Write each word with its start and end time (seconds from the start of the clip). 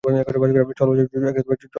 চল 0.79 0.89
যাই, 0.95 1.07
ঠিক! 1.51 1.69